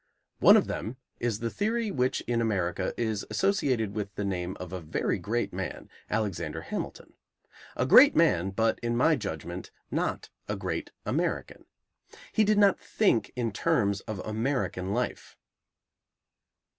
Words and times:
One 0.39 0.57
of 0.57 0.65
them 0.65 0.97
is 1.19 1.41
the 1.41 1.51
theory 1.51 1.91
which 1.91 2.21
in 2.21 2.41
America 2.41 2.91
is 2.97 3.23
associated 3.29 3.93
with 3.93 4.15
the 4.15 4.25
name 4.25 4.57
of 4.59 4.73
a 4.73 4.81
very 4.81 5.19
great 5.19 5.53
man, 5.53 5.91
Alexander 6.09 6.61
Hamilton. 6.61 7.13
A 7.75 7.85
great 7.85 8.15
man, 8.15 8.49
but, 8.49 8.79
in 8.79 8.97
my 8.97 9.15
judgment, 9.15 9.69
not 9.91 10.31
a 10.49 10.55
great 10.55 10.89
American. 11.05 11.65
He 12.31 12.43
did 12.43 12.57
not 12.57 12.79
think 12.79 13.31
in 13.35 13.51
terms 13.51 14.01
of 14.07 14.17
American 14.25 14.91
life. 14.91 15.37